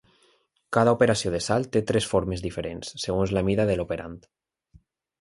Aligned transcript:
Cada 0.77 0.93
operació 0.97 1.33
de 1.35 1.41
salt 1.49 1.69
té 1.77 1.83
tres 1.93 2.09
formes 2.15 2.43
diferents, 2.49 2.93
segons 3.07 3.37
la 3.39 3.47
mida 3.51 3.71
de 3.73 3.81
l'operand. 3.81 4.31